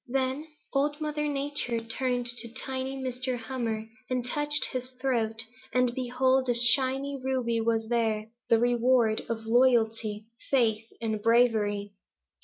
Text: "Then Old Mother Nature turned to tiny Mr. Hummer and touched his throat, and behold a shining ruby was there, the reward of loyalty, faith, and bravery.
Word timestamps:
"Then 0.07 0.47
Old 0.73 0.99
Mother 0.99 1.27
Nature 1.27 1.79
turned 1.79 2.25
to 2.25 2.51
tiny 2.55 2.97
Mr. 2.97 3.37
Hummer 3.37 3.85
and 4.09 4.25
touched 4.25 4.65
his 4.71 4.89
throat, 4.99 5.43
and 5.71 5.93
behold 5.93 6.49
a 6.49 6.55
shining 6.55 7.21
ruby 7.21 7.61
was 7.61 7.87
there, 7.87 8.31
the 8.49 8.57
reward 8.57 9.21
of 9.29 9.45
loyalty, 9.45 10.25
faith, 10.49 10.87
and 11.01 11.21
bravery. 11.21 11.93